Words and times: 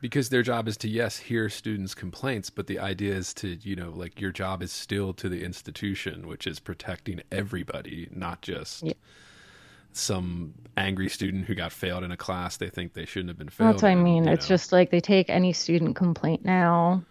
because 0.00 0.28
their 0.28 0.42
job 0.42 0.68
is 0.68 0.76
to 0.78 0.88
yes 0.88 1.18
hear 1.18 1.48
students 1.48 1.94
complaints 1.94 2.50
but 2.50 2.66
the 2.66 2.78
idea 2.78 3.14
is 3.14 3.34
to 3.34 3.58
you 3.62 3.74
know 3.76 3.90
like 3.90 4.20
your 4.20 4.30
job 4.32 4.62
is 4.62 4.70
still 4.72 5.12
to 5.12 5.28
the 5.28 5.44
institution 5.44 6.26
which 6.28 6.46
is 6.46 6.60
protecting 6.60 7.20
everybody 7.32 8.08
not 8.12 8.40
just 8.42 8.82
Yeah. 8.84 8.92
some 9.92 10.54
angry 10.76 11.08
student 11.08 11.46
who 11.46 11.54
got 11.54 11.72
failed 11.72 12.04
in 12.04 12.12
a 12.12 12.16
class 12.16 12.56
they 12.56 12.68
think 12.70 12.94
they 12.94 13.04
shouldn't 13.06 13.28
have 13.30 13.38
been 13.38 13.48
failed 13.48 13.74
That's 13.74 13.82
what 13.82 13.90
I 13.90 13.94
mean. 13.96 14.24
you 14.24 14.30
It's 14.32 14.46
know? 14.48 14.54
just 14.54 14.72
like 14.72 14.90
they 14.90 15.00
take 15.00 15.28
any 15.30 15.52
student 15.52 15.96
complaint 15.96 16.44
now, 16.44 17.02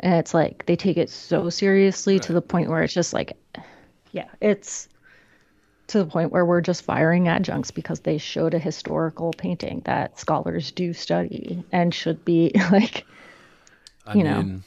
and 0.00 0.14
it's 0.14 0.32
like 0.32 0.64
they 0.66 0.76
take 0.76 0.96
it 0.96 1.10
so 1.10 1.50
seriously 1.50 2.18
to 2.20 2.32
the 2.32 2.40
point 2.40 2.70
where 2.70 2.82
it's 2.82 2.94
just 2.94 3.12
like, 3.12 3.36
yeah, 4.12 4.28
it's 4.40 4.88
to 5.90 5.98
the 5.98 6.06
point 6.06 6.32
where 6.32 6.44
we're 6.44 6.60
just 6.60 6.82
firing 6.82 7.28
adjuncts 7.28 7.70
because 7.70 8.00
they 8.00 8.18
showed 8.18 8.54
a 8.54 8.58
historical 8.58 9.32
painting 9.32 9.82
that 9.84 10.18
scholars 10.18 10.70
do 10.72 10.92
study 10.92 11.62
and 11.72 11.94
should 11.94 12.24
be 12.24 12.50
like 12.72 13.04
I 14.06 14.14
you 14.14 14.24
know, 14.24 14.60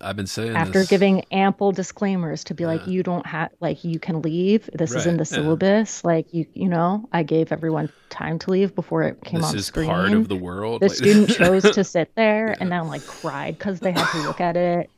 I've 0.00 0.16
been 0.16 0.26
saying 0.26 0.54
after 0.54 0.80
this, 0.80 0.88
giving 0.88 1.24
ample 1.32 1.72
disclaimers 1.72 2.44
to 2.44 2.54
be 2.54 2.66
like 2.66 2.86
you 2.86 3.02
don't 3.02 3.26
have 3.26 3.50
like 3.60 3.82
you 3.84 3.98
can 3.98 4.20
leave. 4.22 4.68
This 4.72 4.94
is 4.94 5.06
in 5.06 5.16
Right, 5.16 5.26
the 5.26 5.34
yeah. 5.36 5.42
syllabus. 5.42 6.04
Like 6.04 6.32
you 6.34 6.46
you 6.54 6.68
know 6.68 7.08
i 7.12 7.22
gave 7.22 7.50
everyone 7.52 7.90
time 8.10 8.38
to 8.40 8.50
leave 8.50 8.74
before 8.74 9.02
it 9.02 9.22
came 9.24 9.40
this 9.40 9.50
on 9.50 9.56
is 9.56 9.66
screen. 9.66 9.88
part 9.88 10.12
of 10.12 10.28
the 10.28 10.36
world 10.36 10.82
the 10.82 10.88
like- 10.88 10.96
student 10.96 11.30
chose 11.36 11.62
to 11.62 11.82
sit 11.84 12.14
there 12.14 12.54
and 12.60 12.70
then 12.70 12.86
like 12.88 13.04
cried 13.06 13.58
because 13.58 13.80
they 13.80 13.92
had 13.92 14.06
to 14.12 14.18
look 14.22 14.40
at 14.40 14.56
it. 14.56 14.90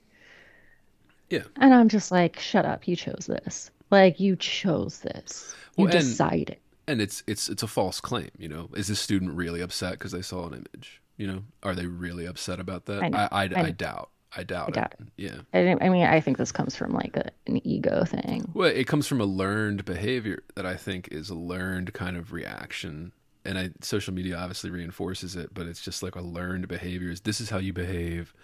Yeah. 1.30 1.42
And 1.56 1.72
i'm 1.74 1.88
just 1.88 2.10
like 2.10 2.38
shut 2.38 2.64
up. 2.64 2.88
You 2.88 2.96
chose 2.96 3.26
this 3.28 3.70
like 3.90 4.20
you 4.20 4.36
chose 4.36 5.00
this. 5.00 5.54
You 5.76 5.84
Well, 5.84 5.94
and- 5.94 6.04
decided. 6.04 6.58
and 6.86 7.00
it's 7.00 7.22
it's 7.26 7.48
it's 7.48 7.62
a 7.62 7.66
false 7.66 8.00
claim 8.00 8.30
you 8.38 8.48
know? 8.48 8.68
Is 8.74 8.88
this 8.88 9.00
student 9.00 9.34
really 9.36 9.60
upset 9.60 9.92
because 9.92 10.12
they 10.12 10.22
saw 10.22 10.46
an 10.46 10.54
image 10.54 11.02
you 11.16 11.26
know? 11.26 11.42
Are 11.62 11.74
they 11.74 11.86
really 11.86 12.26
upset 12.26 12.60
about 12.60 12.86
that? 12.86 13.02
I 13.02 13.08
know, 13.08 13.18
i 13.18 13.44
I, 13.44 13.48
I 13.56 13.62
I 13.64 13.70
doubt. 13.70 14.10
I 14.36 14.42
doubt, 14.44 14.74
doubt 14.74 14.94
it. 15.00 15.06
yeah. 15.16 15.38
I, 15.54 15.76
I 15.80 15.88
mean 15.88 16.04
i 16.06 16.20
think 16.20 16.36
this 16.36 16.52
comes 16.52 16.76
from 16.76 16.92
like 16.92 17.16
a, 17.16 17.30
an 17.46 17.66
ego 17.66 18.04
thing. 18.04 18.50
Well 18.54 18.68
it 18.70 18.86
comes 18.86 19.06
from 19.06 19.20
a 19.20 19.24
learned 19.24 19.84
behavior 19.84 20.42
that 20.54 20.66
i 20.66 20.76
think 20.76 21.08
is 21.10 21.30
a 21.30 21.34
learned 21.34 21.92
kind 21.94 22.16
of 22.16 22.32
reaction. 22.32 23.12
And 23.44 23.58
I, 23.58 23.70
social 23.80 24.12
media 24.12 24.36
obviously 24.36 24.70
reinforces 24.70 25.34
it 25.34 25.54
but 25.54 25.66
it's 25.66 25.80
just 25.80 26.02
like 26.02 26.14
a 26.16 26.20
learned 26.20 26.68
behavior 26.68 27.10
is 27.10 27.22
this 27.22 27.40
is 27.40 27.48
how 27.50 27.58
you 27.58 27.72
behave 27.72 28.34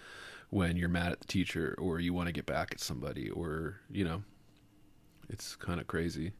when 0.49 0.75
you're 0.77 0.89
mad 0.89 1.11
at 1.11 1.19
the 1.21 1.27
teacher 1.27 1.75
or 1.77 1.99
you 1.99 2.13
want 2.13 2.27
to 2.27 2.33
get 2.33 2.45
back 2.47 2.69
at 2.71 2.79
somebody 2.79 3.29
or 3.29 3.75
you 3.91 4.03
know 4.03 4.23
it's 5.29 5.55
kind 5.55 5.79
of 5.79 5.87
crazy. 5.87 6.33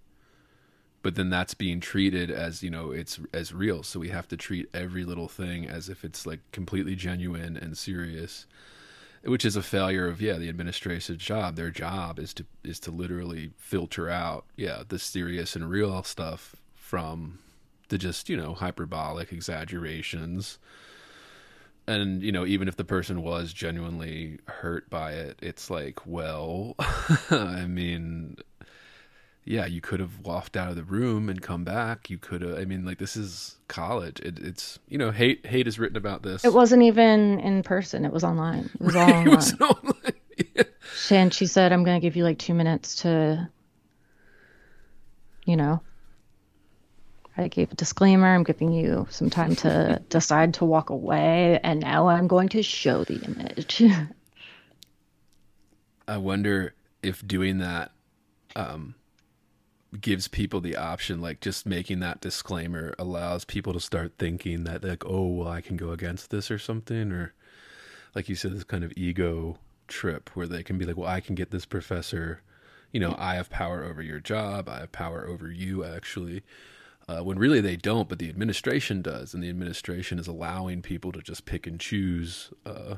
But 1.01 1.15
then 1.15 1.29
that's 1.29 1.53
being 1.53 1.79
treated 1.79 2.31
as 2.31 2.63
you 2.63 2.69
know 2.69 2.91
it's 2.91 3.19
as 3.33 3.53
real. 3.53 3.83
So 3.83 3.99
we 3.99 4.09
have 4.09 4.27
to 4.29 4.37
treat 4.37 4.69
every 4.73 5.05
little 5.05 5.27
thing 5.27 5.67
as 5.67 5.89
if 5.89 6.03
it's 6.03 6.25
like 6.25 6.39
completely 6.51 6.95
genuine 6.95 7.57
and 7.57 7.77
serious 7.77 8.47
which 9.25 9.43
is 9.43 9.55
a 9.55 9.63
failure 9.63 10.07
of 10.07 10.21
yeah 10.21 10.37
the 10.37 10.49
administration's 10.49 11.21
job. 11.21 11.55
Their 11.55 11.71
job 11.71 12.19
is 12.19 12.33
to 12.35 12.45
is 12.63 12.79
to 12.81 12.91
literally 12.91 13.51
filter 13.57 14.09
out 14.09 14.45
yeah 14.55 14.83
the 14.87 14.99
serious 14.99 15.55
and 15.55 15.69
real 15.69 16.03
stuff 16.03 16.55
from 16.75 17.39
the 17.89 17.97
just 17.97 18.29
you 18.29 18.37
know 18.37 18.53
hyperbolic 18.53 19.33
exaggerations. 19.33 20.59
And 21.87 22.23
you 22.23 22.31
know 22.31 22.45
even 22.45 22.67
if 22.67 22.77
the 22.77 22.85
person 22.85 23.21
was 23.21 23.53
genuinely 23.53 24.39
hurt 24.45 24.89
by 24.89 25.13
it 25.13 25.37
it's 25.41 25.69
like 25.69 26.05
well 26.07 26.75
i 27.29 27.67
mean 27.67 28.37
yeah 29.45 29.65
you 29.65 29.79
could 29.79 29.99
have 29.99 30.19
walked 30.21 30.57
out 30.57 30.69
of 30.69 30.75
the 30.75 30.83
room 30.83 31.29
and 31.29 31.41
come 31.41 31.63
back. 31.63 32.09
You 32.09 32.17
could 32.17 32.41
have 32.41 32.57
i 32.59 32.65
mean 32.65 32.83
like 32.85 32.97
this 32.97 33.15
is 33.15 33.55
college. 33.67 34.19
It, 34.19 34.39
it's 34.39 34.79
you 34.89 34.97
know 34.97 35.11
hate 35.11 35.45
hate 35.45 35.67
is 35.67 35.77
written 35.79 35.97
about 35.97 36.23
this. 36.23 36.43
It 36.43 36.53
wasn't 36.53 36.83
even 36.83 37.39
in 37.39 37.63
person. 37.63 38.05
It 38.05 38.11
was 38.11 38.23
online. 38.23 38.69
It 38.73 38.81
was 38.81 38.95
all 38.95 39.07
It 39.09 39.11
online. 39.13 39.35
was 39.35 39.53
online. 39.61 39.93
Yeah. 40.55 40.63
and 41.11 41.33
she 41.33 41.45
said 41.45 41.71
i'm 41.71 41.83
going 41.85 41.99
to 41.99 42.05
give 42.05 42.17
you 42.17 42.23
like 42.25 42.37
two 42.39 42.53
minutes 42.53 42.95
to 43.03 43.49
you 45.45 45.55
know. 45.55 45.81
I 47.37 47.49
gave 47.49 47.71
a 47.71 47.75
disclaimer. 47.75 48.33
I'm 48.33 48.43
giving 48.43 48.71
you 48.71 49.05
some 49.09 49.29
time 49.29 49.55
to 49.57 50.01
decide 50.09 50.53
to 50.55 50.65
walk 50.65 50.89
away 50.89 51.59
and 51.63 51.79
now 51.81 52.07
i'm 52.07 52.27
going 52.27 52.49
to 52.49 52.63
show 52.63 53.03
the 53.03 53.15
image. 53.21 53.83
I 56.07 56.17
wonder 56.17 56.73
if 57.01 57.25
doing 57.27 57.57
that 57.59 57.91
um, 58.55 58.95
gives 59.99 60.27
people 60.27 60.61
the 60.61 60.75
option, 60.75 61.21
like 61.21 61.39
just 61.39 61.65
making 61.65 61.99
that 61.99 62.21
disclaimer 62.21 62.93
allows 62.99 63.45
people 63.45 63.73
to 63.73 63.79
start 63.79 64.13
thinking 64.17 64.63
that, 64.65 64.83
like, 64.83 65.05
oh, 65.05 65.27
well, 65.27 65.47
I 65.47 65.61
can 65.61 65.77
go 65.77 65.91
against 65.91 66.29
this 66.29 66.51
or 66.51 66.59
something, 66.59 67.11
or 67.11 67.33
like 68.13 68.29
you 68.29 68.35
said, 68.35 68.53
this 68.53 68.63
kind 68.63 68.83
of 68.83 68.93
ego 68.95 69.57
trip 69.87 70.29
where 70.33 70.47
they 70.47 70.63
can 70.63 70.77
be 70.77 70.85
like, 70.85 70.97
well, 70.97 71.09
I 71.09 71.19
can 71.19 71.35
get 71.35 71.51
this 71.51 71.65
professor, 71.65 72.41
you 72.91 72.99
know, 72.99 73.15
I 73.17 73.35
have 73.35 73.49
power 73.49 73.83
over 73.83 74.01
your 74.01 74.19
job, 74.19 74.67
I 74.69 74.79
have 74.79 74.91
power 74.91 75.27
over 75.27 75.51
you, 75.51 75.83
actually. 75.83 76.43
Uh, 77.07 77.19
when 77.19 77.37
really 77.37 77.61
they 77.61 77.75
don't, 77.75 78.09
but 78.09 78.17
the 78.17 78.29
administration 78.29 79.03
does, 79.03 79.35
and 79.35 79.43
the 79.43 79.49
administration 79.49 80.17
is 80.17 80.27
allowing 80.27 80.81
people 80.81 81.11
to 81.11 81.21
just 81.21 81.45
pick 81.45 81.67
and 81.67 81.79
choose. 81.79 82.51
Uh, 82.65 82.95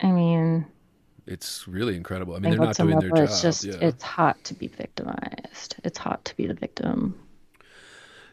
i 0.00 0.10
mean 0.10 0.66
it's 1.26 1.66
really 1.68 1.96
incredible. 1.96 2.34
I 2.34 2.38
mean, 2.38 2.50
they're 2.50 2.60
not 2.60 2.76
doing 2.76 2.98
their 2.98 3.10
job. 3.10 3.18
it's 3.18 3.42
just 3.42 3.64
yeah. 3.64 3.74
it's 3.80 4.02
hot 4.02 4.42
to 4.44 4.54
be 4.54 4.66
victimized 4.68 5.76
it's 5.84 5.98
hot 5.98 6.24
to 6.24 6.36
be 6.36 6.46
the 6.46 6.54
victim 6.54 7.18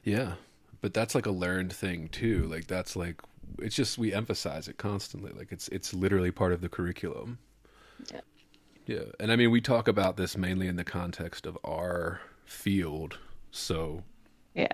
Yeah. 0.03 0.33
But 0.81 0.93
that's 0.93 1.13
like 1.13 1.25
a 1.25 1.31
learned 1.31 1.73
thing 1.73 2.07
too. 2.07 2.43
Like 2.43 2.67
that's 2.67 2.95
like 2.95 3.21
it's 3.59 3.75
just 3.75 3.97
we 3.97 4.13
emphasize 4.13 4.67
it 4.67 4.77
constantly. 4.77 5.31
Like 5.31 5.51
it's 5.51 5.67
it's 5.69 5.93
literally 5.93 6.31
part 6.31 6.53
of 6.53 6.61
the 6.61 6.69
curriculum. 6.69 7.37
Yeah. 8.13 8.21
Yeah. 8.85 9.03
And 9.19 9.31
I 9.31 9.35
mean 9.35 9.51
we 9.51 9.61
talk 9.61 9.87
about 9.87 10.17
this 10.17 10.37
mainly 10.37 10.67
in 10.67 10.77
the 10.77 10.83
context 10.85 11.45
of 11.45 11.57
our 11.63 12.21
field. 12.45 13.17
So 13.51 14.03
yeah 14.55 14.67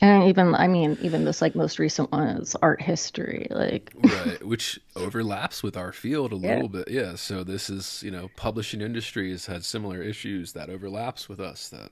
and 0.00 0.24
even 0.24 0.54
i 0.54 0.66
mean 0.68 0.96
even 1.00 1.24
this 1.24 1.40
like 1.40 1.54
most 1.54 1.78
recent 1.78 2.10
one 2.12 2.28
is 2.28 2.54
art 2.62 2.82
history 2.82 3.46
like 3.50 3.92
right, 3.94 4.42
which 4.44 4.78
overlaps 4.94 5.62
with 5.62 5.76
our 5.76 5.92
field 5.92 6.32
a 6.32 6.36
Yeah. 6.40 6.54
little 6.54 6.68
bit. 6.68 6.90
Yeah. 6.90 7.14
So 7.16 7.42
this 7.44 7.70
is, 7.70 8.02
you 8.02 8.10
know, 8.10 8.28
publishing 8.36 8.80
industry 8.80 9.30
has 9.30 9.46
had 9.46 9.64
similar 9.64 10.02
issues 10.02 10.52
that 10.52 10.68
overlaps 10.68 11.28
with 11.28 11.40
us 11.40 11.68
that 11.70 11.90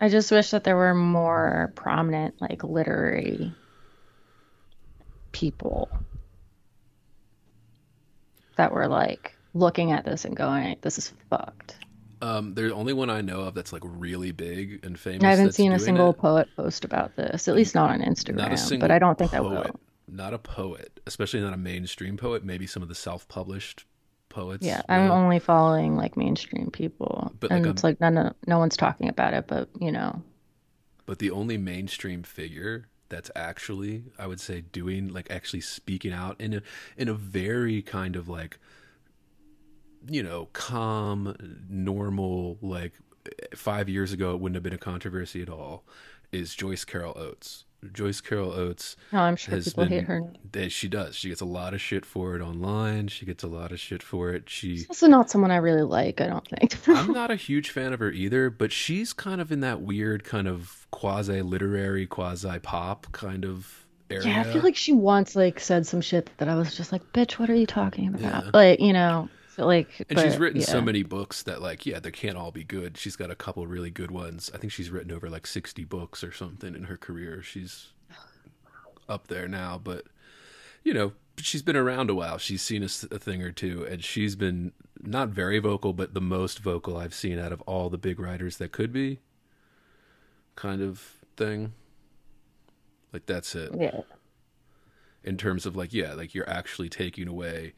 I 0.00 0.08
just 0.08 0.30
wish 0.32 0.50
that 0.50 0.64
there 0.64 0.76
were 0.76 0.94
more 0.94 1.72
prominent, 1.76 2.34
like 2.40 2.64
literary 2.64 3.54
people 5.32 5.90
that 8.56 8.72
were 8.72 8.88
like 8.88 9.36
looking 9.54 9.92
at 9.92 10.04
this 10.04 10.24
and 10.24 10.36
going, 10.36 10.76
"This 10.82 10.98
is 10.98 11.12
fucked." 11.28 11.76
Um 12.22 12.54
the 12.54 12.72
only 12.74 12.92
one 12.92 13.10
I 13.10 13.20
know 13.20 13.40
of 13.42 13.54
that's 13.54 13.72
like 13.72 13.82
really 13.84 14.32
big 14.32 14.84
and 14.84 14.98
famous. 14.98 15.24
I 15.24 15.30
haven't 15.30 15.52
seen 15.54 15.72
a 15.72 15.78
single 15.78 16.10
it. 16.10 16.18
poet 16.18 16.48
post 16.56 16.84
about 16.84 17.16
this, 17.16 17.48
at 17.48 17.54
least 17.54 17.74
not 17.74 17.90
on 17.90 18.00
not 18.30 18.52
a 18.52 18.54
Instagram. 18.54 18.58
single 18.58 18.88
But 18.88 18.90
I 18.90 18.98
don't 18.98 19.18
think 19.18 19.34
I 19.34 19.38
poet, 19.38 19.72
will. 19.72 19.80
Not 20.08 20.34
a 20.34 20.38
poet, 20.38 21.00
especially 21.06 21.40
not 21.40 21.52
a 21.54 21.56
mainstream 21.56 22.16
poet. 22.16 22.44
Maybe 22.44 22.66
some 22.66 22.82
of 22.82 22.88
the 22.88 22.94
self-published 22.94 23.84
poets. 24.28 24.64
Yeah, 24.66 24.82
I'm 24.88 25.10
only 25.10 25.38
following 25.38 25.96
like 25.96 26.16
mainstream 26.16 26.70
people, 26.70 27.32
But, 27.40 27.50
like, 27.50 27.58
and 27.58 27.66
a- 27.66 27.70
it's 27.70 27.84
like 27.84 28.00
no, 28.00 28.08
no, 28.10 28.32
no 28.46 28.58
one's 28.58 28.76
talking 28.76 29.08
about 29.08 29.34
it. 29.34 29.46
But 29.46 29.68
you 29.80 29.92
know, 29.92 30.22
But 31.06 31.18
the 31.18 31.30
only 31.30 31.58
mainstream 31.58 32.22
figure 32.22 32.86
that's 33.08 33.30
actually, 33.34 34.04
I 34.18 34.26
would 34.28 34.40
say, 34.40 34.60
doing 34.60 35.08
like 35.08 35.30
actually 35.30 35.60
speaking 35.62 36.12
out 36.12 36.40
in 36.40 36.54
a 36.54 36.62
in 36.96 37.08
a 37.08 37.14
very 37.14 37.82
kind 37.82 38.14
of 38.16 38.28
like, 38.28 38.58
you 40.08 40.22
know, 40.22 40.48
calm, 40.52 41.34
normal. 41.68 42.58
Like 42.60 42.92
five 43.54 43.88
years 43.88 44.12
ago, 44.12 44.32
it 44.32 44.40
wouldn't 44.40 44.56
have 44.56 44.62
been 44.62 44.72
a 44.72 44.78
controversy 44.78 45.42
at 45.42 45.48
all. 45.48 45.84
Is 46.32 46.54
Joyce 46.54 46.84
Carol 46.84 47.16
Oates? 47.16 47.64
Joyce 47.92 48.20
Carol 48.20 48.52
Oates 48.52 48.96
no, 49.10 49.20
I'm 49.20 49.36
sure 49.36 49.58
people 49.60 49.84
been 49.84 49.92
hate 49.92 50.04
her. 50.04 50.68
she 50.68 50.88
does. 50.88 51.16
She 51.16 51.28
gets 51.30 51.40
a 51.40 51.46
lot 51.46 51.72
of 51.72 51.80
shit 51.80 52.04
for 52.04 52.36
it 52.36 52.42
online. 52.42 53.08
She 53.08 53.24
gets 53.24 53.42
a 53.42 53.46
lot 53.46 53.72
of 53.72 53.80
shit 53.80 54.02
for 54.02 54.32
it. 54.34 54.50
She 54.50 54.78
She's 54.78 54.88
also 54.88 55.06
not 55.06 55.30
someone 55.30 55.50
I 55.50 55.56
really 55.56 55.82
like. 55.82 56.20
I 56.20 56.26
don't 56.26 56.46
think. 56.46 56.76
I'm 56.88 57.12
not 57.12 57.30
a 57.30 57.36
huge 57.36 57.70
fan 57.70 57.92
of 57.92 58.00
her 58.00 58.10
either, 58.10 58.50
but 58.50 58.70
she's 58.70 59.12
kind 59.12 59.40
of 59.40 59.50
in 59.50 59.60
that 59.60 59.80
weird 59.80 60.24
kind 60.24 60.46
of 60.46 60.86
quasi 60.90 61.40
literary, 61.40 62.06
quasi 62.06 62.58
pop 62.58 63.06
kind 63.12 63.44
of 63.44 63.86
area. 64.10 64.28
Yeah, 64.28 64.40
I 64.40 64.44
feel 64.44 64.62
like 64.62 64.76
she 64.76 64.92
once 64.92 65.34
like 65.34 65.58
said 65.58 65.86
some 65.86 66.00
shit 66.02 66.30
that 66.36 66.48
I 66.48 66.56
was 66.56 66.76
just 66.76 66.92
like, 66.92 67.12
"Bitch, 67.12 67.32
what 67.38 67.48
are 67.48 67.54
you 67.54 67.66
talking 67.66 68.08
about?" 68.08 68.44
Yeah. 68.44 68.50
Like, 68.52 68.80
you 68.80 68.92
know, 68.92 69.28
like. 69.66 69.88
and 70.08 70.18
she's 70.18 70.34
but, 70.34 70.40
written 70.40 70.60
so 70.62 70.80
many 70.80 71.02
books 71.02 71.42
that 71.44 71.60
like, 71.60 71.86
yeah, 71.86 72.00
they 72.00 72.10
can't 72.10 72.36
all 72.36 72.50
be 72.50 72.64
good. 72.64 72.96
She's 72.96 73.16
got 73.16 73.30
a 73.30 73.34
couple 73.34 73.66
really 73.66 73.90
good 73.90 74.10
ones. 74.10 74.50
I 74.54 74.58
think 74.58 74.72
she's 74.72 74.90
written 74.90 75.12
over 75.12 75.28
like 75.28 75.46
60 75.46 75.84
books 75.84 76.22
or 76.24 76.32
something 76.32 76.74
in 76.74 76.84
her 76.84 76.96
career. 76.96 77.42
She's 77.42 77.88
up 79.08 79.26
there 79.26 79.48
now, 79.48 79.80
but 79.82 80.04
you 80.84 80.94
know, 80.94 81.12
she's 81.36 81.62
been 81.62 81.76
around 81.76 82.10
a 82.10 82.14
while. 82.14 82.38
She's 82.38 82.62
seen 82.62 82.82
a 82.82 82.88
thing 82.88 83.42
or 83.42 83.52
two, 83.52 83.84
and 83.84 84.02
she's 84.02 84.36
been 84.36 84.72
not 85.02 85.28
very 85.28 85.58
vocal, 85.58 85.92
but 85.92 86.14
the 86.14 86.20
most 86.20 86.58
vocal 86.60 86.96
I've 86.96 87.14
seen 87.14 87.38
out 87.38 87.52
of 87.52 87.60
all 87.62 87.90
the 87.90 87.98
big 87.98 88.20
writers 88.20 88.58
that 88.58 88.72
could 88.72 88.92
be, 88.92 89.20
kind 90.56 90.82
of 90.82 91.16
thing. 91.36 91.72
Like 93.12 93.26
that's 93.26 93.54
it. 93.54 93.72
Yeah. 93.76 94.00
in 95.24 95.36
terms 95.36 95.66
of 95.66 95.76
like 95.76 95.92
yeah 95.92 96.14
like 96.14 96.34
you're 96.34 96.48
actually 96.48 96.88
taking 96.88 97.28
away 97.28 97.74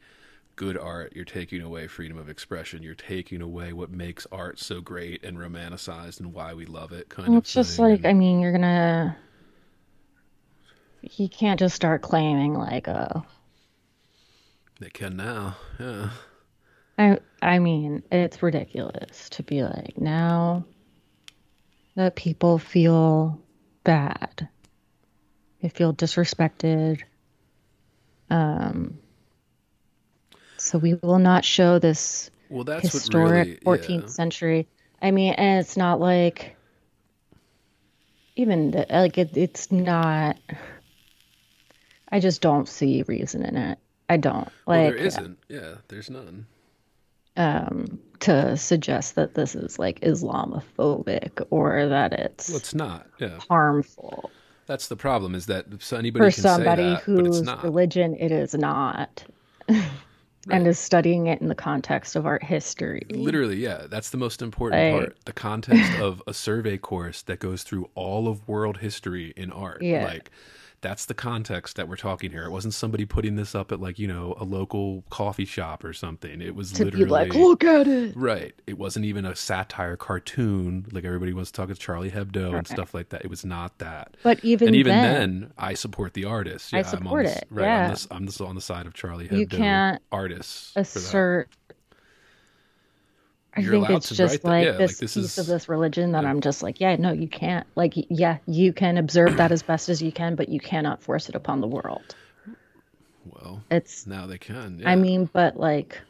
good 0.55 0.77
art 0.77 1.13
you're 1.15 1.25
taking 1.25 1.61
away 1.61 1.87
freedom 1.87 2.17
of 2.17 2.29
expression 2.29 2.83
you're 2.83 2.95
taking 2.95 3.41
away 3.41 3.73
what 3.73 3.89
makes 3.91 4.27
art 4.31 4.59
so 4.59 4.81
great 4.81 5.23
and 5.23 5.37
romanticized 5.37 6.19
and 6.19 6.33
why 6.33 6.53
we 6.53 6.65
love 6.65 6.91
it 6.91 7.09
kind 7.09 7.33
Well, 7.33 7.37
of 7.37 7.39
it's 7.39 7.53
just 7.53 7.79
like, 7.79 8.05
And 8.05 8.05
I 8.05 8.13
mean, 8.13 8.39
you're 8.39 8.51
gonna, 8.53 9.17
you 11.01 11.29
can't 11.29 11.59
just 11.59 11.75
start 11.75 12.01
claiming 12.01 12.53
like, 12.55 12.87
oh, 12.87 13.23
they 14.79 14.89
can 14.89 15.15
now 15.15 15.55
yeah 15.79 16.09
I, 16.97 17.19
I 17.41 17.59
mean, 17.59 18.01
it's 18.11 18.41
ridiculous 18.41 19.29
to 19.31 19.43
be 19.43 19.63
like, 19.63 19.95
now 19.99 20.65
that 21.95 22.15
people 22.15 22.59
feel 22.59 23.41
bad, 23.83 24.47
they 25.61 25.69
feel 25.69 25.91
disrespected. 25.95 27.01
Um, 28.29 28.99
so 30.63 30.77
we 30.77 30.95
will 30.95 31.19
not 31.19 31.43
show 31.43 31.79
this 31.79 32.31
well 32.49 32.63
that's 32.63 32.91
historic 32.91 33.59
really 33.65 33.79
14th 33.79 34.01
yeah. 34.01 34.07
century. 34.07 34.67
I 35.01 35.11
mean, 35.11 35.33
and 35.33 35.59
it's 35.59 35.75
not 35.75 35.99
like 35.99 36.55
even 38.35 38.71
the, 38.71 38.85
like 38.89 39.17
it, 39.17 39.35
it's 39.35 39.71
not. 39.71 40.37
I 42.09 42.19
just 42.19 42.41
don't 42.41 42.67
see 42.67 43.03
reason 43.07 43.43
in 43.43 43.57
it. 43.57 43.77
I 44.09 44.17
don't 44.17 44.47
well, 44.65 44.83
like 44.83 44.95
there 44.95 45.05
isn't 45.05 45.37
yeah 45.49 45.75
there's 45.87 46.09
none 46.09 46.45
um 47.35 47.99
to 48.19 48.55
suggest 48.55 49.15
that 49.15 49.33
this 49.33 49.55
is 49.55 49.79
like 49.79 49.99
Islamophobic 50.01 51.45
or 51.49 51.87
that 51.87 52.13
it's 52.13 52.49
well 52.49 52.57
it's 52.57 52.75
not 52.75 53.07
yeah 53.19 53.39
harmful 53.49 54.29
that's 54.65 54.87
the 54.87 54.95
problem 54.95 55.35
is 55.35 55.47
that 55.47 55.65
anybody 55.91 56.25
for 56.25 56.31
can 56.31 56.41
somebody 56.41 56.83
say 56.83 56.89
that 56.89 57.03
whose 57.03 57.45
religion 57.63 58.15
it 58.15 58.31
is 58.31 58.53
not. 58.53 59.23
And 60.49 60.67
is 60.67 60.77
studying 60.77 61.27
it 61.27 61.39
in 61.41 61.47
the 61.47 61.55
context 61.55 62.15
of 62.15 62.25
art 62.25 62.43
history. 62.43 63.05
Literally, 63.09 63.55
yeah. 63.57 63.85
That's 63.89 64.09
the 64.09 64.17
most 64.17 64.41
important 64.41 64.81
Like- 64.93 65.01
part. 65.01 65.25
The 65.25 65.33
context 65.33 65.91
of 65.99 66.21
a 66.27 66.33
survey 66.33 66.77
course 66.77 67.21
that 67.23 67.39
goes 67.39 67.63
through 67.63 67.89
all 67.95 68.27
of 68.27 68.45
world 68.47 68.77
history 68.77 69.33
in 69.37 69.51
art. 69.51 69.81
Yeah. 69.81 70.03
Like 70.05 70.31
that's 70.83 71.05
the 71.05 71.13
context 71.15 71.77
that 71.77 71.87
we're 71.87 71.95
talking 71.95 72.29
here. 72.29 72.43
It 72.43 72.51
wasn't 72.51 72.75
somebody 72.75 73.05
putting 73.05 73.35
this 73.35 73.55
up 73.55 73.71
at 73.71 73.79
like, 73.79 73.97
you 73.97 74.07
know, 74.07 74.35
a 74.39 74.43
local 74.43 75.03
coffee 75.09 75.45
shop 75.45 75.83
or 75.83 75.93
something. 75.93 76.41
It 76.41 76.53
was 76.55 76.71
To 76.73 76.85
literally 76.85 77.05
be 77.05 77.09
like, 77.09 77.33
look 77.33 77.63
at 77.63 77.87
it. 77.87 78.15
Right. 78.15 78.53
It 78.67 78.77
wasn't 78.77 79.05
even 79.05 79.25
a 79.25 79.35
satire 79.35 79.95
cartoon 79.97 80.85
like 80.91 81.05
everybody 81.05 81.33
wants 81.33 81.51
to 81.51 81.55
talk 81.57 81.65
about 81.65 81.79
Charlie 81.79 82.11
Hebdo 82.11 82.55
and 82.55 82.67
stuff 82.67 82.93
like 82.93 83.09
that. 83.09 83.23
It 83.25 83.29
was 83.29 83.43
not 83.43 83.79
that. 83.79 84.15
But 84.21 84.43
even, 84.43 84.67
and 84.67 84.75
even 84.77 84.91
then, 84.91 85.41
then, 85.41 85.53
I 85.57 85.73
support 85.73 86.13
the 86.13 86.25
artist. 86.25 86.73
I 86.73 86.77
Yeah, 86.77 86.83
I'm 86.93 87.07
on 87.07 87.15
support 87.15 87.25
this, 87.25 87.37
it, 87.37 87.47
Right. 87.49 87.65
yeah. 87.65 87.83
I'm, 87.85 87.89
this, 87.89 88.07
I'm 88.11 88.25
this 88.25 88.41
on 88.41 88.55
the 88.55 88.61
side 88.61 88.85
of 88.85 88.93
Charlie 88.93 89.27
Hebdo 89.29 89.37
You 89.39 89.47
can't 89.47 90.01
artists. 90.11 90.77
for 90.91 90.99
that. 90.99 91.15
assert. 91.15 91.49
I 93.55 93.61
You're 93.61 93.71
think 93.73 93.89
it's 93.91 94.09
just 94.09 94.43
like 94.43 94.65
yeah, 94.65 94.71
like, 94.71 94.77
this 94.79 94.97
this 94.97 95.13
piece 95.13 95.17
is- 95.17 95.37
of 95.37 95.45
this 95.45 95.69
religion 95.69 96.13
that 96.13 96.25
I'm 96.25 96.41
just 96.41 96.63
like, 96.63 96.79
yeah, 96.79 96.95
no, 96.95 97.11
you 97.11 97.27
can't. 97.27 97.67
Like, 97.75 97.93
yeah, 97.95 98.37
you 98.47 98.73
can 98.73 98.97
observe 98.97 99.37
that 99.37 99.51
as 99.51 99.61
best 99.61 99.89
as 99.89 100.01
you 100.01 100.11
can, 100.11 100.35
but 100.35 100.49
you 100.49 100.59
cannot 100.59 101.03
force 101.03 101.29
it 101.29 101.35
upon 101.35 101.61
the 101.61 101.67
world. 101.67 102.15
Well, 103.25 103.63
It's, 103.71 104.05
now 104.07 104.25
they 104.25 104.37
can. 104.37 104.81
I 104.85 104.95
mean, 104.95 105.29
but 105.31 105.57
like, 105.57 106.01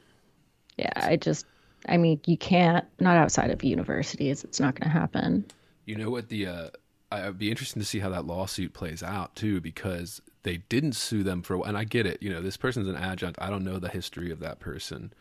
yeah, 0.77 0.91
I 0.95 1.17
just, 1.17 1.45
I 1.87 1.97
mean, 1.97 2.19
you 2.25 2.37
can't, 2.37 2.85
not 2.99 3.17
outside 3.17 3.51
of 3.51 3.63
universities, 3.63 4.43
it's 4.43 4.59
not 4.59 4.75
going 4.79 4.89
to 4.91 4.97
happen. 4.97 5.45
You 5.85 5.97
know 5.97 6.09
what 6.09 6.29
the 6.29 6.47
uh 6.47 6.69
I'd 7.11 7.37
be 7.37 7.51
interesting 7.51 7.81
to 7.81 7.85
see 7.85 7.99
how 7.99 8.09
that 8.09 8.25
lawsuit 8.25 8.73
plays 8.73 9.03
out 9.03 9.35
too 9.35 9.61
because 9.61 10.19
they 10.41 10.57
didn't 10.69 10.93
sue 10.93 11.21
them 11.23 11.43
for 11.43 11.67
and 11.67 11.77
I 11.77 11.83
get 11.83 12.05
it, 12.07 12.23
you 12.23 12.29
know, 12.31 12.41
this 12.41 12.57
person's 12.57 12.87
an 12.87 12.95
adjunct. 12.95 13.37
I 13.41 13.49
don't 13.49 13.63
know 13.65 13.77
the 13.79 13.89
history 13.89 14.31
of 14.31 14.39
that 14.39 14.59
person. 14.59 15.13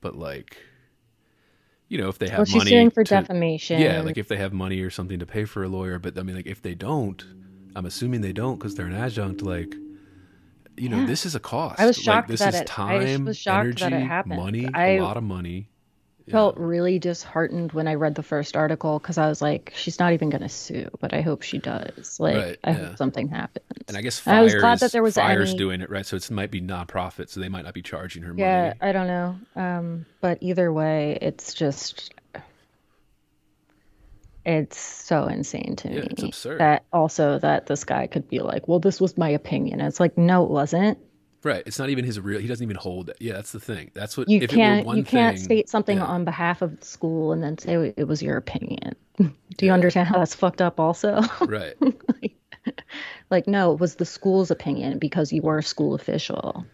But 0.00 0.16
like 0.16 0.58
you 1.88 1.98
know, 1.98 2.08
if 2.08 2.18
they 2.18 2.28
have 2.28 2.38
Well, 2.38 2.44
she's 2.44 2.56
money 2.56 2.70
suing 2.70 2.90
for 2.90 3.04
to- 3.04 3.14
defamation. 3.14 3.80
Yeah, 3.80 4.00
like 4.02 4.18
if 4.18 4.28
they 4.28 4.36
have 4.36 4.52
money 4.52 4.80
or 4.80 4.90
something 4.90 5.18
to 5.18 5.26
pay 5.26 5.44
for 5.44 5.62
a 5.64 5.68
lawyer, 5.68 5.98
but 5.98 6.18
I 6.18 6.22
mean 6.22 6.36
like 6.36 6.46
if 6.46 6.60
they 6.62 6.74
don't, 6.74 7.24
I'm 7.74 7.86
assuming 7.86 8.20
they 8.20 8.32
don't 8.32 8.58
cuz 8.60 8.74
they're 8.74 8.86
an 8.86 8.94
adjunct 8.94 9.42
like 9.42 9.74
you 10.76 10.88
know, 10.88 11.04
this 11.06 11.26
is 11.26 11.34
a 11.34 11.40
cost. 11.40 11.80
I 11.80 11.86
was 11.86 11.98
Like, 11.98 12.04
shocked 12.04 12.28
this 12.28 12.38
that 12.40 12.54
is 12.54 12.60
it- 12.60 12.78
I 12.78 12.98
time, 13.08 13.24
was 13.24 13.36
shocked 13.36 13.64
energy, 13.64 13.80
that 13.82 13.92
it 13.92 14.00
happened. 14.06 14.36
money, 14.36 14.68
I- 14.72 14.90
a 14.90 15.00
lot 15.02 15.16
of 15.16 15.24
money. 15.24 15.70
Felt 16.30 16.56
really 16.56 16.98
disheartened 16.98 17.72
when 17.72 17.88
I 17.88 17.94
read 17.94 18.14
the 18.14 18.22
first 18.22 18.56
article 18.56 18.98
because 18.98 19.18
I 19.18 19.28
was 19.28 19.40
like, 19.42 19.72
she's 19.74 19.98
not 19.98 20.12
even 20.12 20.30
going 20.30 20.42
to 20.42 20.48
sue, 20.48 20.88
but 21.00 21.12
I 21.14 21.20
hope 21.20 21.42
she 21.42 21.58
does. 21.58 22.18
Like, 22.20 22.36
Right, 22.36 22.58
I 22.64 22.70
yeah. 22.70 22.76
hope 22.88 22.96
something 22.98 23.28
happens. 23.28 23.64
And 23.88 23.96
I 23.96 24.02
guess 24.02 24.24
And 24.26 24.36
I 24.36 24.40
Fire's, 24.40 24.54
was 24.54 24.62
glad 24.62 24.78
that 24.80 24.92
there 24.92 25.02
was 25.02 25.14
Fire's 25.14 25.50
any- 25.50 25.58
doing 25.58 25.80
it 25.80 25.90
right, 25.90 26.04
so 26.06 26.16
it 26.16 26.30
might 26.30 26.50
be 26.50 26.60
nonprofit, 26.60 27.28
so 27.28 27.40
they 27.40 27.48
might 27.48 27.64
not 27.64 27.74
be 27.74 27.82
charging 27.82 28.22
her 28.22 28.34
Yeah, 28.36 28.62
money. 28.62 28.74
Yeah, 28.80 28.88
I 28.88 28.92
don't 28.92 29.06
know. 29.06 29.38
Um, 29.56 30.06
but 30.20 30.38
either 30.40 30.72
way, 30.72 31.18
it's 31.20 31.54
just 31.54 32.12
it's 34.44 34.78
so 34.78 35.26
insane 35.26 35.76
to 35.76 35.88
Yeah, 35.88 36.00
me 36.00 36.06
it's 36.10 36.22
absurd. 36.22 36.60
that 36.60 36.84
also 36.92 37.38
that 37.38 37.66
this 37.66 37.84
guy 37.84 38.06
could 38.06 38.28
be 38.28 38.40
like, 38.40 38.66
well, 38.66 38.78
this 38.78 39.00
was 39.00 39.18
my 39.18 39.28
opinion. 39.28 39.80
It's 39.80 40.00
like, 40.00 40.16
no, 40.16 40.44
it 40.44 40.50
wasn't. 40.50 40.98
Right. 41.44 41.62
It's 41.66 41.78
not 41.78 41.88
even 41.88 42.04
his 42.04 42.18
real. 42.18 42.40
He 42.40 42.48
doesn't 42.48 42.64
even 42.64 42.76
hold 42.76 43.10
it. 43.10 43.16
Yeah, 43.20 43.34
that's 43.34 43.52
the 43.52 43.60
thing. 43.60 43.90
That's 43.94 44.16
what. 44.16 44.28
You 44.28 44.40
if 44.42 44.50
can't 44.50 44.80
it 44.80 44.82
were 44.82 44.86
one 44.88 44.96
you 44.96 45.04
can't 45.04 45.36
thing, 45.36 45.44
state 45.44 45.68
something 45.68 45.98
yeah. 45.98 46.04
on 46.04 46.24
behalf 46.24 46.62
of 46.62 46.80
the 46.80 46.86
school 46.86 47.32
and 47.32 47.42
then 47.42 47.58
say 47.58 47.94
it 47.96 48.08
was 48.08 48.22
your 48.22 48.36
opinion. 48.36 48.96
Do 49.18 49.66
you 49.66 49.72
understand 49.72 50.08
how 50.08 50.18
that's 50.18 50.34
fucked 50.34 50.60
up? 50.60 50.80
Also, 50.80 51.20
Right. 51.46 51.74
like, 53.30 53.46
no, 53.46 53.72
it 53.72 53.80
was 53.80 53.96
the 53.96 54.04
school's 54.04 54.50
opinion 54.50 54.98
because 54.98 55.32
you 55.32 55.42
were 55.42 55.58
a 55.58 55.62
school 55.62 55.94
official 55.94 56.64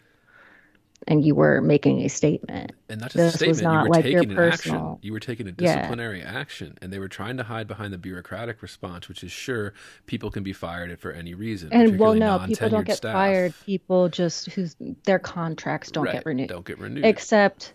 and 1.06 1.24
you 1.24 1.34
were 1.34 1.60
making 1.60 2.00
a 2.00 2.08
statement. 2.08 2.72
And 2.88 3.00
not 3.00 3.10
just 3.12 3.38
This 3.38 3.42
a 3.42 3.48
was 3.48 3.58
statement. 3.58 3.62
not 3.74 3.84
you 3.84 3.88
were 3.88 3.94
like 3.94 4.04
your 4.06 4.20
taking 4.22 4.38
an 4.38 4.44
action. 4.44 4.72
personal- 4.72 4.98
You 5.02 5.12
were 5.12 5.20
taking 5.20 5.46
a 5.46 5.54
Yeah. 5.58 5.74
disciplinary 5.76 6.22
action, 6.22 6.78
and 6.80 6.92
they 6.92 6.98
were 6.98 7.08
trying 7.08 7.36
to 7.36 7.42
hide 7.42 7.66
behind 7.68 7.92
the 7.92 7.98
bureaucratic 7.98 8.62
response, 8.62 9.08
which 9.08 9.22
is 9.22 9.30
sure 9.30 9.74
people 10.06 10.30
can 10.30 10.42
be 10.42 10.52
fired 10.52 10.98
for 10.98 11.12
any 11.12 11.34
reason. 11.34 11.68
And 11.72 11.98
well, 11.98 12.14
no, 12.14 12.38
people 12.46 12.68
don't 12.70 12.86
get 12.86 12.96
staff. 12.96 13.12
fired. 13.12 13.52
People 13.66 14.08
just 14.08 14.46
whose 14.52 14.76
their 15.04 15.18
contracts 15.18 15.90
don't 15.90 16.04
right. 16.04 16.14
get 16.14 16.26
renewed. 16.26 16.48
Don't 16.48 16.64
get 16.66 16.78
renewed. 16.78 17.04
Except, 17.04 17.74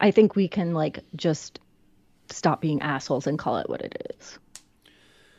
I 0.00 0.10
think 0.12 0.36
we 0.36 0.46
can 0.48 0.72
like 0.72 1.00
just 1.16 1.58
stop 2.30 2.60
being 2.60 2.80
assholes 2.82 3.26
and 3.26 3.38
call 3.38 3.58
it 3.58 3.68
what 3.68 3.80
it 3.80 4.14
is. 4.20 4.38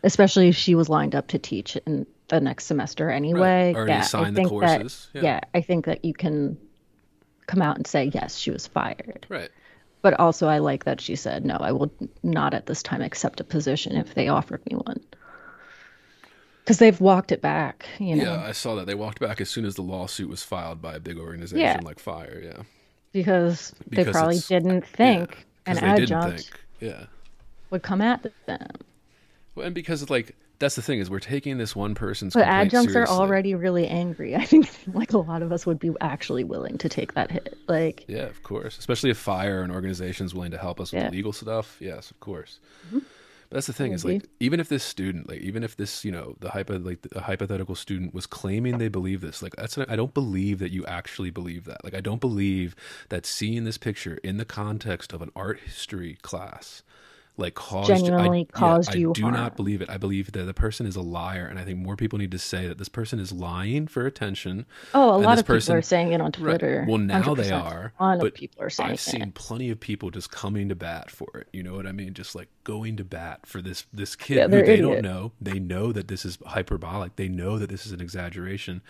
Especially 0.04 0.50
if 0.50 0.56
she 0.56 0.74
was 0.76 0.90
lined 0.90 1.16
up 1.16 1.28
to 1.28 1.40
teach 1.40 1.78
in 1.86 2.06
the 2.28 2.40
next 2.42 2.66
semester 2.66 3.10
anyway. 3.10 3.72
Already 3.76 3.92
yeah, 3.92 4.02
assigned 4.02 4.26
I 4.28 4.30
the 4.32 4.36
think 4.36 4.48
that- 4.62 4.80
courses. 4.82 5.08
yeah. 5.14 5.22
Yeah. 5.22 5.40
I 5.54 5.62
think 5.62 5.86
that 5.86 6.04
you 6.04 6.14
can 6.14 6.58
come 7.48 7.62
out 7.62 7.78
and 7.78 7.86
say 7.88 8.12
yes, 8.14 8.38
she 8.38 8.52
was 8.52 8.68
fired. 8.68 9.26
right. 9.30 9.50
But 10.04 10.20
also, 10.20 10.48
I 10.48 10.58
like 10.58 10.86
that 10.86 11.00
she 11.00 11.16
said 11.16 11.46
no. 11.46 11.58
I 11.58 11.72
will 11.72 11.92
not 12.24 12.56
at 12.56 12.66
this 12.66 12.82
time 12.82 13.02
accept 13.04 13.40
a 13.40 13.44
position 13.44 13.96
if 13.96 14.16
they 14.16 14.30
offered 14.30 14.66
me 14.66 14.76
one. 14.78 15.00
Because 16.64 16.80
they've 16.80 17.00
walked 17.00 17.32
it 17.32 17.42
back, 17.42 17.86
you 18.00 18.16
know. 18.16 18.24
Yeah, 18.24 18.44
I 18.44 18.52
saw 18.52 18.76
that. 18.76 18.88
They 18.88 18.96
walked 18.96 19.20
back 19.20 19.40
as 19.42 19.50
soon 19.50 19.64
as 19.66 19.76
the 19.76 19.82
lawsuit 19.84 20.28
was 20.30 20.42
filed 20.44 20.82
by 20.82 20.96
a 20.96 21.00
big 21.00 21.18
organization 21.20 21.60
Yeah. 21.60 21.80
like 21.84 22.00
Fire. 22.00 22.42
Yeah. 22.44 22.64
because, 23.12 23.74
they 23.88 23.98
Because 23.98 24.12
probably 24.16 24.40
didn't 24.48 24.88
think 24.88 25.46
Yeah, 25.68 25.72
an 25.74 25.76
they 25.98 26.04
adjunct 26.04 26.40
think. 26.46 26.60
Yeah. 26.80 27.06
would 27.70 27.84
come 27.84 28.02
at 28.02 28.26
them. 28.46 28.68
Well, 29.54 29.66
and 29.66 29.76
because 29.76 30.10
like 30.10 30.36
that's 30.62 30.76
the 30.76 30.82
thing 30.82 31.00
is 31.00 31.10
we're 31.10 31.20
taking 31.20 31.58
this 31.58 31.76
one 31.76 31.94
person's 31.94 32.34
But 32.34 32.48
adjuncts 32.48 32.94
seriously. 32.94 33.14
are 33.16 33.20
already 33.20 33.54
really 33.56 33.88
angry. 33.88 34.36
I 34.38 34.46
think 34.46 34.70
like 34.94 35.12
a 35.12 35.18
lot 35.18 35.42
of 35.42 35.52
us 35.52 35.66
would 35.66 35.80
be 35.80 35.92
actually 36.00 36.46
willing 36.46 36.78
to 36.78 36.88
take 36.88 37.16
that 37.16 37.30
hit. 37.32 37.58
Like, 37.68 38.06
Yeah, 38.08 38.28
of 38.28 38.42
course. 38.44 38.78
Especially 38.80 39.10
if 39.10 39.18
fire 39.18 39.62
and 39.62 39.74
organizations 39.74 40.34
willing 40.34 40.52
to 40.52 40.58
help 40.58 40.80
us 40.80 40.94
with 40.94 41.04
Yeah. 41.04 41.10
legal 41.10 41.34
stuff. 41.34 41.76
Yes, 41.82 42.10
of 42.12 42.20
course. 42.22 42.60
Mm-hmm. 42.88 43.00
But 43.50 43.56
that's 43.58 43.68
the 43.68 43.74
thing 43.74 43.92
is 43.92 44.06
like 44.06 44.30
even 44.40 44.62
if 44.62 44.70
this 44.70 44.82
student, 44.82 45.28
like 45.28 45.42
even 45.42 45.62
if 45.62 45.76
this, 45.76 46.06
you 46.06 46.12
know, 46.14 46.38
the 46.40 46.52
hypo 46.52 46.80
like 46.80 47.02
the 47.02 47.20
hypothetical 47.20 47.76
student 47.76 48.14
was 48.14 48.26
claiming 48.26 48.78
they 48.78 48.88
believe 48.88 49.20
this, 49.20 49.42
like 49.42 49.58
that's 49.58 49.78
I 49.78 49.98
don't 49.98 50.14
believe 50.14 50.60
that 50.60 50.72
you 50.72 50.86
actually 50.86 51.32
believe 51.32 51.66
that. 51.66 51.84
Like 51.84 51.94
I 51.94 52.00
don't 52.00 52.22
believe 52.22 52.78
that 53.10 53.26
seeing 53.26 53.66
this 53.66 53.78
picture 53.78 54.20
in 54.24 54.38
the 54.38 54.46
context 54.46 55.12
of 55.12 55.22
an 55.22 55.32
art 55.36 55.60
history 55.60 56.18
class 56.22 56.82
like 57.42 57.56
caused 57.56 57.88
Genuinely 57.90 58.48
I, 58.54 58.58
caused 58.58 58.96
yeah, 58.96 59.10
I 59.10 59.12
do 59.14 59.24
harm. 59.24 59.34
not 59.34 59.56
believe 59.58 59.82
it. 59.82 59.90
I 59.90 59.98
believe 59.98 60.32
that 60.32 60.44
the 60.44 60.54
person 60.54 60.86
is 60.86 60.96
a 60.96 61.02
liar 61.02 61.46
and 61.46 61.60
I 61.60 61.66
think 61.66 61.80
more 61.80 61.96
people 61.98 62.20
need 62.20 62.32
to 62.32 62.40
say 62.40 62.68
that 62.68 62.78
this 62.78 62.90
person 62.90 63.20
is 63.20 63.32
lying 63.34 63.88
for 63.88 64.06
attention. 64.06 64.66
oh, 64.94 65.16
a 65.16 65.18
lot 65.18 65.40
of 65.40 65.46
people 65.48 65.74
are 65.74 65.82
saying 65.82 66.14
it 66.14 66.22
on 66.22 66.32
Right. 66.40 66.60
Twitter. 66.60 66.86
Well, 66.88 66.98
now 67.00 67.34
they 67.36 67.50
100%. 67.50 67.64
are. 67.64 67.94
A 68.00 68.04
lot 68.04 68.20
but 68.20 68.28
of 68.28 68.34
people 68.36 68.64
are 68.64 68.70
saying 68.70 68.92
I've 68.92 69.00
seen 69.02 69.22
it. 69.22 69.34
plenty 69.34 69.70
of 69.70 69.80
people 69.80 70.10
just 70.12 70.32
coming 70.32 70.70
to 70.70 70.76
bat 70.76 71.12
for 71.12 71.30
it. 71.36 71.48
You 71.52 71.64
know 71.64 71.74
what 71.76 71.86
I 71.88 71.92
mean? 71.92 72.14
Just 72.14 72.36
like 72.36 72.48
going 72.64 72.96
to 72.98 73.04
bat 73.04 73.46
for 73.46 73.62
this 73.62 73.86
this 73.92 74.16
kid 74.16 74.36
Yeah, 74.38 74.48
who 74.48 74.62
they 74.64 74.74
idiot. 74.74 74.82
don't 74.82 75.02
know. 75.02 75.32
They 75.42 75.60
know 75.60 75.92
that 75.92 76.08
this 76.08 76.26
is 76.26 76.38
hyperbolic. 76.46 77.16
They 77.16 77.28
know 77.28 77.58
that 77.58 77.70
this 77.70 77.86
is 77.86 77.92
an 77.92 78.02
exaggeration. 78.02 78.82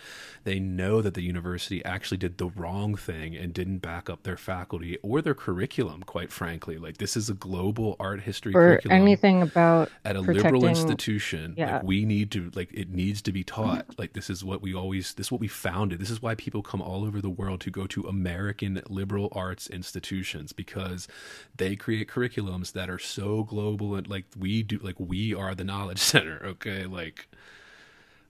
They 0.44 0.58
know 0.58 1.00
that 1.00 1.14
the 1.14 1.22
university 1.22 1.84
actually 1.84 2.18
did 2.18 2.38
the 2.38 2.48
wrong 2.48 2.94
thing 2.96 3.34
and 3.36 3.52
didn't 3.54 3.78
back 3.78 4.10
up 4.10 4.24
their 4.24 4.36
faculty 4.36 4.98
or 5.02 5.22
their 5.22 5.34
curriculum. 5.34 6.02
Quite 6.02 6.30
frankly, 6.32 6.76
like 6.76 6.98
this 6.98 7.16
is 7.16 7.30
a 7.30 7.34
global 7.34 7.96
art 7.98 8.20
history 8.22 8.41
history 8.50 8.54
or 8.54 8.80
anything 8.90 9.42
about 9.42 9.90
at 10.04 10.16
a 10.16 10.20
liberal 10.20 10.66
institution 10.66 11.54
Yeah. 11.56 11.76
like 11.76 11.82
we 11.84 12.04
need 12.04 12.30
to 12.32 12.50
like 12.54 12.72
it 12.72 12.90
needs 12.90 13.22
to 13.22 13.32
be 13.32 13.44
mm-hmm. 13.44 13.62
taught. 13.62 13.98
Like 13.98 14.12
this 14.12 14.28
is 14.30 14.44
what 14.44 14.62
we 14.62 14.74
always 14.74 15.14
this 15.14 15.28
is 15.28 15.32
what 15.32 15.40
we 15.40 15.48
founded. 15.48 16.00
This 16.00 16.10
is 16.10 16.20
why 16.22 16.34
people 16.34 16.62
come 16.62 16.82
all 16.82 17.04
over 17.04 17.20
the 17.20 17.30
world 17.30 17.60
to 17.62 17.70
go 17.70 17.86
to 17.86 18.02
american 18.08 18.82
liberal 18.88 19.28
arts 19.32 19.68
institutions 19.68 20.52
because 20.52 21.08
they 21.56 21.76
create 21.76 22.08
curriculums 22.08 22.72
that 22.72 22.90
are 22.90 22.98
so 22.98 23.44
global 23.44 23.94
and 23.94 24.08
like 24.08 24.24
we 24.38 24.62
do 24.62 24.78
like 24.82 24.96
we 24.98 25.34
are 25.34 25.54
the 25.54 25.64
knowledge 25.64 25.98
center 26.12 26.40
okay? 26.44 26.84
Like 26.86 27.28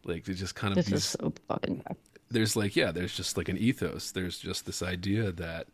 like 0.04 0.24
they 0.24 0.34
just 0.34 0.54
kind 0.54 0.72
of 0.72 0.76
This 0.76 0.86
these, 0.86 0.94
is 0.98 1.04
so 1.04 1.32
fucking 1.48 1.76
bad. 1.76 1.96
there's 2.30 2.56
like 2.56 2.76
yeah 2.76 2.92
there's 2.92 3.14
just 3.16 3.36
like 3.36 3.48
an 3.48 3.58
ethos. 3.58 4.10
There's 4.12 4.38
just 4.38 4.66
this 4.66 4.82
idea 4.82 5.32
that 5.32 5.68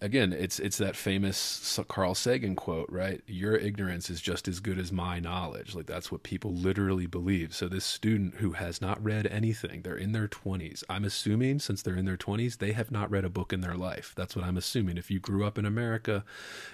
again 0.00 0.30
it's 0.32 0.58
it's 0.58 0.76
that 0.76 0.94
famous 0.94 1.78
carl 1.88 2.14
sagan 2.14 2.54
quote 2.54 2.88
right? 2.90 3.22
Your 3.26 3.56
ignorance 3.56 4.10
is 4.10 4.20
just 4.20 4.46
as 4.46 4.60
good 4.60 4.78
as 4.78 4.92
my 4.92 5.18
knowledge. 5.18 5.74
Like 5.74 5.86
that's 5.86 6.12
what 6.12 6.22
people 6.22 6.52
literally 6.52 7.06
believe. 7.06 7.54
So 7.54 7.68
this 7.68 7.84
student 7.84 8.36
who 8.36 8.52
has 8.52 8.80
not 8.80 9.02
read 9.02 9.26
anything 9.26 9.82
they're 9.82 9.96
in 9.96 10.12
their 10.12 10.28
20s 10.28 10.84
i'm 10.88 11.04
assuming 11.04 11.58
since 11.58 11.82
they're 11.82 11.96
in 11.96 12.04
their 12.04 12.16
20s 12.16 12.58
they 12.58 12.72
have 12.72 12.90
not 12.90 13.10
read 13.10 13.24
a 13.24 13.30
book 13.30 13.52
in 13.52 13.60
their 13.60 13.74
life. 13.74 14.12
That's 14.16 14.36
what 14.36 14.44
i'm 14.44 14.56
assuming. 14.56 14.98
If 14.98 15.10
you 15.10 15.18
grew 15.18 15.44
up 15.44 15.58
in 15.58 15.64
america 15.66 16.24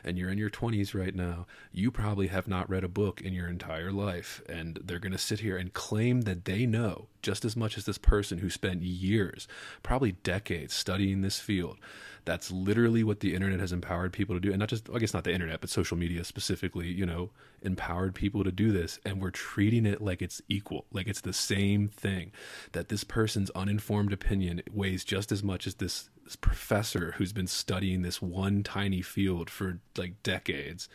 and 0.04 0.18
you're 0.18 0.30
in 0.30 0.38
your 0.38 0.50
20s 0.50 0.98
right 0.98 1.14
now 1.14 1.46
you 1.72 1.90
probably 1.90 2.26
have 2.28 2.48
not 2.48 2.68
read 2.68 2.84
a 2.84 2.88
book 2.88 3.20
in 3.20 3.32
your 3.32 3.48
entire 3.48 3.92
life. 3.92 4.42
And 4.48 4.78
they're 4.84 4.98
going 4.98 5.12
to 5.12 5.18
sit 5.18 5.40
here 5.40 5.56
and 5.56 5.72
claim 5.72 6.22
that 6.22 6.44
they 6.44 6.66
know 6.66 7.06
just 7.22 7.44
as 7.44 7.56
much 7.56 7.78
as 7.78 7.84
this 7.84 7.98
person 7.98 8.38
who 8.38 8.50
spent 8.50 8.82
years 8.82 9.46
probably 9.82 10.12
decades 10.12 10.74
studying 10.74 11.22
this 11.22 11.38
field 11.38 11.78
that's 12.24 12.50
literally 12.50 13.02
what 13.02 13.20
the 13.20 13.34
internet 13.34 13.60
has 13.60 13.72
empowered 13.72 14.12
people 14.12 14.34
to 14.34 14.40
do. 14.40 14.50
And 14.50 14.58
not 14.58 14.68
just 14.68 14.88
i 14.94 14.98
guess 14.98 15.14
not 15.14 15.24
the 15.24 15.32
internet 15.32 15.60
but 15.60 15.70
social 15.70 15.96
media 15.96 16.24
specifically 16.24 16.88
you 16.88 17.06
know 17.06 17.30
empowered 17.62 18.14
people 18.14 18.44
to 18.44 18.52
do 18.52 18.72
this. 18.72 18.98
And 19.04 19.20
we're 19.20 19.30
treating 19.30 19.86
it 19.86 20.00
like 20.00 20.22
it's 20.22 20.42
equal 20.48 20.86
like 20.92 21.08
it's 21.08 21.20
the 21.20 21.32
same 21.32 21.88
thing 21.88 22.32
that 22.72 22.88
this 22.88 23.04
person's 23.04 23.50
uninformed 23.50 24.12
opinion 24.12 24.62
weighs 24.72 25.04
just 25.04 25.32
as 25.32 25.42
much 25.42 25.66
as 25.66 25.76
this, 25.76 26.08
this 26.24 26.36
professor 26.36 27.14
who's 27.16 27.32
been 27.32 27.46
studying 27.46 28.02
this 28.02 28.20
one 28.22 28.62
tiny 28.62 29.02
field 29.02 29.50
for 29.50 29.78
like 29.96 30.22
decades. 30.22 30.88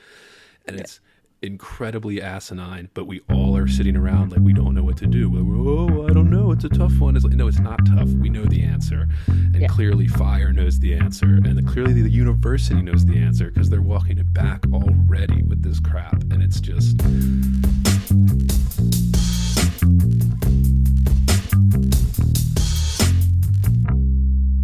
And 0.65 0.79
it's 0.79 0.99
incredibly 1.43 2.19
asinine 2.21 2.89
but 2.95 3.05
we 3.05 3.21
all 3.31 3.55
are 3.55 3.67
sitting 3.67 3.95
around 3.95 4.31
like 4.31 4.41
we 4.41 4.53
don't 4.53 4.73
know 4.73 4.83
what 4.83 4.97
to 4.97 5.05
do 5.05 5.29
We're, 5.29 5.41
oh 5.55 6.07
i 6.07 6.11
don't 6.13 6.31
know 6.31 6.51
it's 6.51 6.63
a 6.63 6.69
tough 6.69 6.97
one 6.99 7.15
it's 7.15 7.23
like 7.23 7.35
no 7.35 7.47
it's 7.47 7.59
not 7.59 7.79
tough 7.85 8.09
we 8.09 8.29
know 8.29 8.45
the 8.45 8.63
answer 8.63 9.07
and 9.27 9.55
Yeah. 9.61 9.67
clearly 9.67 10.07
fire 10.07 10.51
knows 10.51 10.79
the 10.79 10.95
answer 10.95 11.25
and 11.45 11.67
clearly 11.67 12.01
the 12.01 12.09
university 12.09 12.81
knows 12.81 13.05
the 13.05 13.17
answer 13.19 13.51
because 13.51 13.69
they're 13.69 13.81
walking 13.81 14.17
it 14.17 14.33
back 14.33 14.63
already 14.73 15.43
with 15.43 15.61
this 15.61 15.79
crap 15.79 16.13
and 16.31 16.41
it's 16.41 16.59
just 16.59 16.97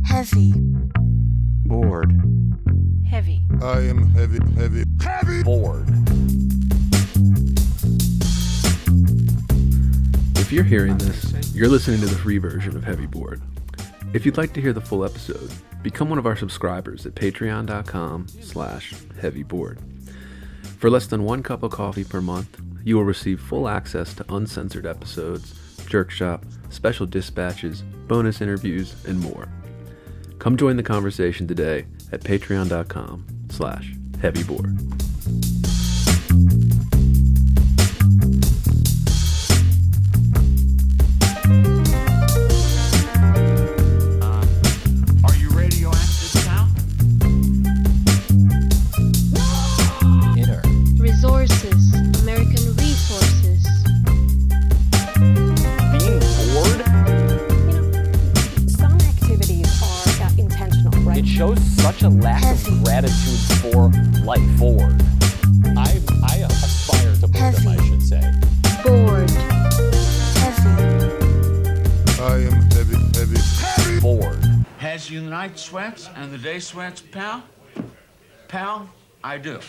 Heavy. 0.05 0.53
bored, 1.65 2.11
Heavy. 3.09 3.41
I 3.61 3.79
am 3.81 4.09
heavy, 4.11 4.39
heavy, 4.55 4.83
heavy. 5.01 5.43
bored. 5.43 5.87
You're 10.53 10.63
hearing 10.63 10.99
this, 10.99 11.55
you're 11.55 11.67
listening 11.67 11.99
to 12.01 12.05
the 12.05 12.15
free 12.15 12.37
version 12.37 12.77
of 12.77 12.83
Heavy 12.83 13.07
Bored. 13.07 13.41
If 14.13 14.23
you'd 14.23 14.37
like 14.37 14.53
to 14.53 14.61
hear 14.61 14.71
the 14.71 14.79
full 14.79 15.03
episode, 15.03 15.51
become 15.81 16.11
one 16.11 16.19
of 16.19 16.27
our 16.27 16.35
subscribers 16.35 17.07
at 17.07 17.15
patreon.com 17.15 18.27
slash 18.27 18.93
heavybored. 19.19 19.79
For 20.77 20.91
less 20.91 21.07
than 21.07 21.23
one 21.23 21.41
cup 21.41 21.63
of 21.63 21.71
coffee 21.71 22.03
per 22.03 22.21
month, 22.21 22.61
you 22.83 22.97
will 22.97 23.03
receive 23.03 23.41
full 23.41 23.67
access 23.67 24.13
to 24.13 24.31
uncensored 24.31 24.85
episodes, 24.85 25.59
jerk 25.87 26.11
shop, 26.11 26.45
special 26.69 27.07
dispatches, 27.07 27.81
bonus 28.07 28.39
interviews, 28.39 28.93
and 29.07 29.19
more. 29.19 29.49
Come 30.37 30.55
join 30.55 30.77
the 30.77 30.83
conversation 30.83 31.47
today 31.47 31.87
at 32.11 32.21
patreon.com 32.21 33.25
slash 33.49 33.95
heavybored. 34.21 34.77
Such 62.03 62.11
a 62.11 62.15
lack 62.21 62.43
Heavy. 62.43 62.75
of 62.75 62.83
gratitude 62.83 63.39
for 63.61 63.89
life. 64.25 64.59
Bored. 64.59 65.01
I 65.77 66.01
I 66.23 66.37
aspire 66.37 67.15
to 67.15 67.27
boredom, 67.27 67.67
I 67.67 67.77
should 67.85 68.01
say. 68.01 68.33
Bored. 68.83 69.29
Heavy. 70.41 70.69
I 72.21 72.37
am 72.39 72.61
heavy, 72.71 72.95
heavy, 73.17 73.39
heavy. 73.59 73.99
Bored. 74.01 74.43
Has 74.79 75.09
you 75.09 75.21
the 75.21 75.29
night 75.29 75.57
sweats 75.57 76.09
and 76.15 76.31
the 76.31 76.37
day 76.37 76.59
sweats, 76.59 77.01
pal? 77.01 77.43
Pal, 78.49 78.89
I 79.23 79.37
do. 79.37 79.59